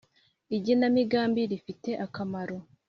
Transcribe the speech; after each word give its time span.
Igenamigambi 0.57 1.41
rifite 1.51 1.89
akamaro. 2.05 2.57